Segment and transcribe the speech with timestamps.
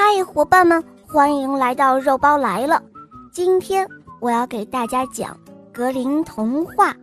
[0.00, 2.80] 嗨，伙伴们，欢迎来到肉包来了。
[3.32, 3.84] 今天
[4.20, 5.36] 我要给大家讲
[5.72, 6.92] 格林童话《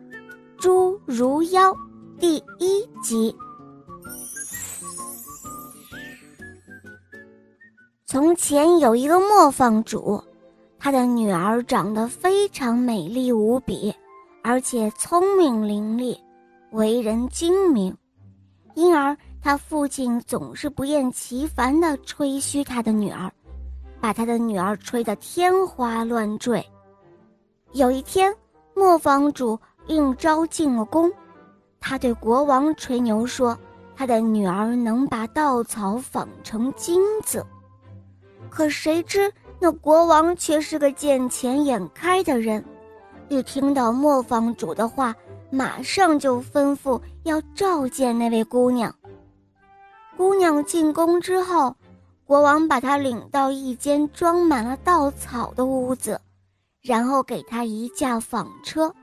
[0.57, 1.73] 侏儒妖》
[2.17, 3.35] 第一集。
[8.05, 10.23] 从前有一个磨坊主，
[10.79, 13.93] 他的女儿长得非常美丽无比，
[14.41, 16.17] 而且聪明伶俐，
[16.71, 17.93] 为人精明，
[18.73, 19.17] 因而。
[19.45, 23.31] 他父亲总是不厌其烦地吹嘘他的女儿，
[24.01, 26.67] 把他的女儿吹得天花乱坠。
[27.73, 28.35] 有一天，
[28.73, 31.11] 磨坊主应召进了宫，
[31.79, 33.55] 他对国王吹牛说，
[33.95, 37.45] 他的女儿能把稻草纺成金子。
[38.49, 42.65] 可谁知那国王却是个见钱眼开的人，
[43.29, 45.15] 一听到磨坊主的话，
[45.51, 48.91] 马上就吩咐要召见那位姑娘。
[50.17, 51.75] 姑娘进宫之后，
[52.25, 56.19] 国王把她领到一间装满了稻草的屋子，
[56.81, 58.93] 然后给她一架纺车，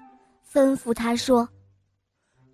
[0.50, 1.48] 吩咐她说：“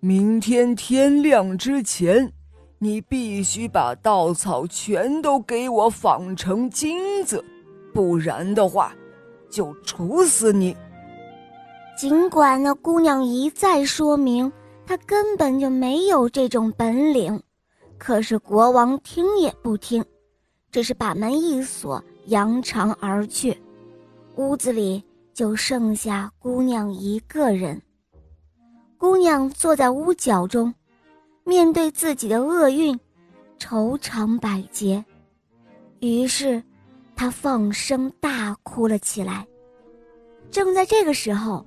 [0.01, 2.31] 明天天亮之前，
[2.79, 7.43] 你必须把稻草全都给我纺成金子，
[7.93, 8.93] 不然的话，
[9.49, 10.75] 就处死你。”
[11.97, 14.51] 尽管那姑娘一再说明，
[14.85, 17.41] 她根本就没有这种本领。
[17.99, 20.03] 可是国王听也不听，
[20.71, 23.55] 只是把门一锁，扬长而去。
[24.37, 27.79] 屋子里就剩下姑娘一个人。
[28.97, 30.73] 姑娘坐在屋角中，
[31.43, 32.97] 面对自己的厄运，
[33.57, 35.03] 愁肠百结。
[35.99, 36.63] 于是，
[37.15, 39.45] 她放声大哭了起来。
[40.49, 41.65] 正在这个时候，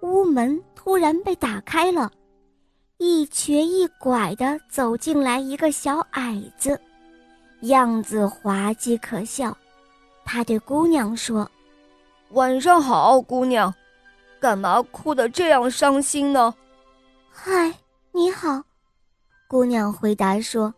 [0.00, 2.10] 屋门突然被打开了。
[3.02, 6.78] 一瘸一拐地走进来一个小矮子，
[7.62, 9.56] 样子滑稽可笑。
[10.22, 11.50] 他对姑娘说
[12.32, 13.74] ：“晚上好，姑娘，
[14.38, 16.54] 干嘛哭得这样伤心呢
[17.32, 17.72] ？”“嗨，
[18.12, 18.62] 你好。”
[19.48, 20.72] 姑娘回答说：“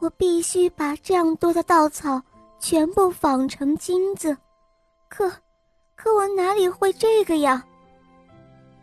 [0.00, 2.18] 我必须把这样多的稻草
[2.58, 4.34] 全部纺成金子，
[5.10, 5.30] 可，
[5.94, 7.62] 可我哪里会这个呀？”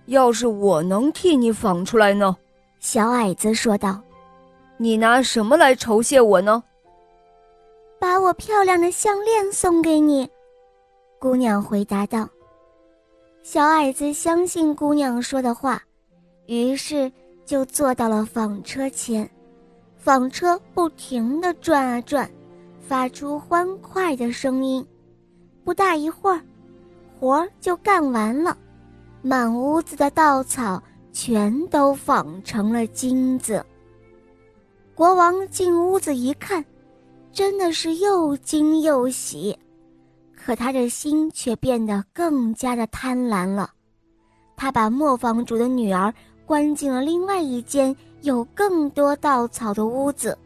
[0.07, 2.35] 要是我能替你纺出来呢？
[2.79, 4.01] 小矮子说道。
[4.78, 6.63] “你拿什么来酬谢我呢
[8.00, 10.29] ？”“把我漂亮的项链送给你。”
[11.19, 12.28] 姑娘回答道。
[13.41, 15.81] 小矮子相信姑娘说的话，
[16.45, 17.12] 于是
[17.45, 19.28] 就坐到了纺车前。
[19.97, 22.29] 纺车不停地转啊转，
[22.79, 24.85] 发出欢快的声音。
[25.63, 26.41] 不大一会儿，
[27.19, 28.56] 活儿就干完了。
[29.28, 33.62] 满屋子的稻草全都纺成了金子。
[34.96, 36.64] 国王进屋子一看，
[37.34, 39.54] 真的是又惊又喜，
[40.34, 43.70] 可他的心却变得更加的贪婪了。
[44.56, 46.14] 他把磨坊主的女儿
[46.46, 50.38] 关进了另外一间有更多稻草的屋子，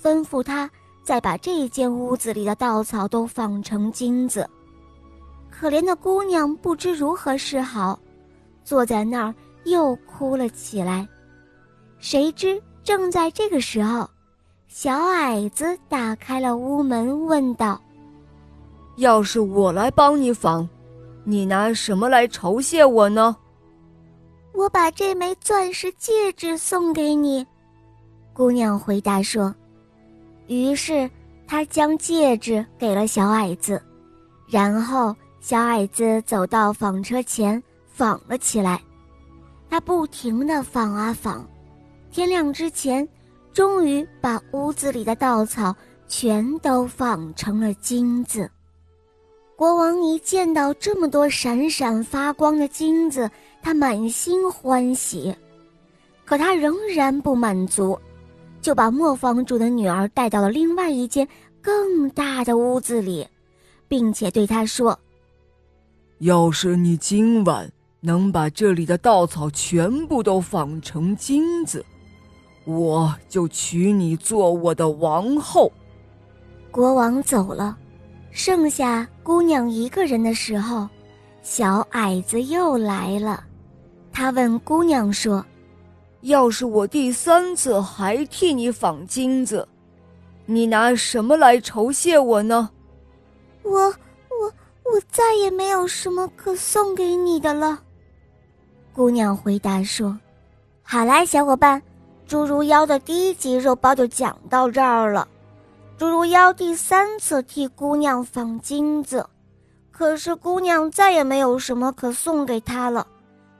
[0.00, 0.70] 吩咐他
[1.02, 4.48] 再把这间屋子里的稻草都纺成金子。
[5.58, 7.98] 可怜的姑娘不知如何是好，
[8.62, 11.04] 坐在那儿又哭了起来。
[11.98, 14.08] 谁知正在这个时候，
[14.68, 17.80] 小矮子打开了屋门，问道
[18.98, 20.68] ：“要是我来帮你纺，
[21.24, 23.36] 你拿什么来酬谢我呢
[24.54, 27.44] ？”“我把这枚钻石戒指送给你。”
[28.32, 29.52] 姑娘回答说。
[30.46, 31.10] 于是
[31.48, 33.82] 她将戒指给了小矮子，
[34.46, 35.12] 然后。
[35.40, 38.80] 小矮子走到纺车前，纺了起来。
[39.70, 41.46] 他不停地纺啊纺，
[42.10, 43.06] 天亮之前，
[43.52, 45.74] 终于把屋子里的稻草
[46.06, 48.50] 全都纺成了金子。
[49.56, 55.34] 国王一见到这么多闪闪发光的金子，他满心欢喜。
[56.24, 57.98] 可他仍然不满足，
[58.60, 61.26] 就把磨坊主的女儿带到了另外一间
[61.60, 63.26] 更大的屋子里，
[63.86, 64.98] 并且对他说。
[66.18, 67.70] 要是你今晚
[68.00, 71.84] 能把这里的稻草全部都纺成金子，
[72.64, 75.70] 我就娶你做我的王后。
[76.72, 77.78] 国王走了，
[78.32, 80.88] 剩下姑娘一个人的时候，
[81.42, 83.44] 小矮子又来了。
[84.12, 85.44] 他问姑娘说
[86.22, 89.66] ：“要是我第三次还替你纺金子，
[90.46, 92.70] 你拿什么来酬谢我呢？”
[93.62, 93.94] 我。
[94.92, 97.82] 我再也没有什么可送给你的了。”
[98.94, 100.18] 姑娘回答说。
[100.82, 101.82] “好啦，小伙伴，
[102.26, 105.28] 侏儒妖的第一集肉包就讲到这儿了。
[105.98, 109.26] 侏儒妖第三次替姑娘放金子，
[109.90, 113.06] 可是姑娘再也没有什么可送给他了。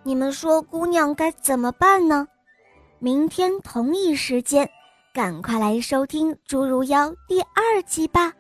[0.05, 2.27] 你们说姑娘该怎么办呢？
[2.99, 4.69] 明天同一时间，
[5.13, 8.33] 赶快来收听《侏儒妖》第二集吧。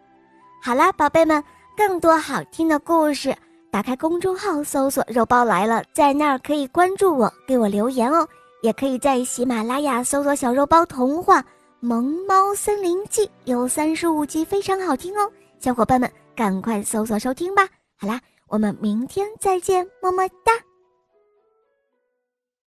[0.62, 1.44] 好啦，宝贝们，
[1.78, 3.32] 更多好听的故事，
[3.70, 8.26] 打开公众号搜索“肉包来了”，在那儿可以关注我，给我留言哦。
[8.62, 11.40] 也可以在喜马拉雅搜索“小肉包童话
[11.78, 15.30] 萌猫森林记”，有三十五集，非常好听哦。
[15.60, 17.64] 小伙伴们，赶快搜索收听吧。
[17.96, 20.52] 好啦，我们明天再见，么么哒。